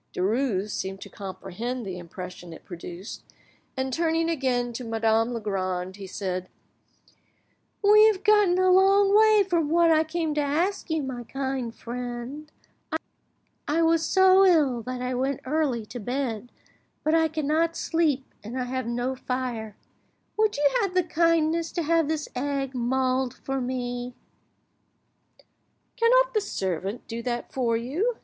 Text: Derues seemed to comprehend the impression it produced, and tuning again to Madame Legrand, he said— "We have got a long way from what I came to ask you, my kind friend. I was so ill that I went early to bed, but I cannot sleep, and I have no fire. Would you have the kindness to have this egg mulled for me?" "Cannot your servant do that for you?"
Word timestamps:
Derues 0.15 0.71
seemed 0.71 0.99
to 1.01 1.09
comprehend 1.09 1.85
the 1.85 1.99
impression 1.99 2.53
it 2.53 2.65
produced, 2.65 3.21
and 3.77 3.93
tuning 3.93 4.31
again 4.31 4.73
to 4.73 4.83
Madame 4.83 5.31
Legrand, 5.31 5.97
he 5.97 6.07
said— 6.07 6.49
"We 7.83 8.05
have 8.07 8.23
got 8.23 8.49
a 8.57 8.69
long 8.71 9.15
way 9.15 9.43
from 9.47 9.69
what 9.69 9.91
I 9.91 10.03
came 10.03 10.33
to 10.33 10.41
ask 10.41 10.89
you, 10.89 11.03
my 11.03 11.23
kind 11.25 11.71
friend. 11.75 12.51
I 13.67 13.83
was 13.83 14.03
so 14.03 14.43
ill 14.43 14.81
that 14.87 15.03
I 15.03 15.13
went 15.13 15.41
early 15.45 15.85
to 15.85 15.99
bed, 15.99 16.51
but 17.03 17.13
I 17.13 17.27
cannot 17.27 17.77
sleep, 17.77 18.25
and 18.43 18.59
I 18.59 18.63
have 18.63 18.87
no 18.87 19.15
fire. 19.15 19.75
Would 20.35 20.57
you 20.57 20.67
have 20.81 20.95
the 20.95 21.03
kindness 21.03 21.71
to 21.73 21.83
have 21.83 22.07
this 22.07 22.27
egg 22.35 22.73
mulled 22.73 23.35
for 23.35 23.61
me?" 23.61 24.15
"Cannot 25.95 26.33
your 26.33 26.41
servant 26.41 27.07
do 27.07 27.21
that 27.21 27.53
for 27.53 27.77
you?" 27.77 28.17